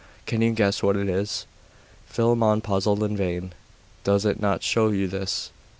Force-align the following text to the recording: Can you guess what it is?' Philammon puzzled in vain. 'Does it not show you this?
Can 0.25 0.41
you 0.41 0.51
guess 0.53 0.81
what 0.81 0.97
it 0.97 1.07
is?' 1.07 1.45
Philammon 2.07 2.61
puzzled 2.61 3.03
in 3.03 3.15
vain. 3.15 3.53
'Does 4.03 4.25
it 4.25 4.39
not 4.39 4.63
show 4.63 4.87
you 4.89 5.07
this? 5.07 5.51